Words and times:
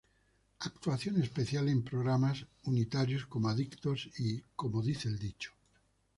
Actuación 0.61 1.21
especial 1.21 1.69
en 1.69 1.83
programas 1.83 2.47
unitarios 2.63 3.27
como 3.27 3.49
¨Adictos¨ 3.49 4.07
y 4.19 4.41
¨Como 4.55 4.81
dice 4.81 5.09
el 5.09 5.19
dicho¨. 5.19 5.53